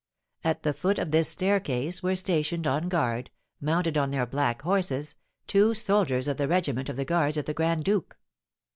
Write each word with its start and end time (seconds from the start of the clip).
At 0.43 0.63
the 0.63 0.73
foot 0.73 0.97
of 0.97 1.11
this 1.11 1.29
staircase 1.29 2.01
were 2.01 2.15
stationed 2.15 2.65
on 2.65 2.89
guard, 2.89 3.29
mounted 3.59 3.99
on 3.99 4.09
their 4.09 4.25
black 4.25 4.63
horses, 4.63 5.13
two 5.45 5.75
soldiers 5.75 6.27
of 6.27 6.37
the 6.37 6.47
regiment 6.47 6.89
of 6.89 6.95
the 6.95 7.05
guards 7.05 7.37
of 7.37 7.45
the 7.45 7.53
grand 7.53 7.83
duke. 7.83 8.17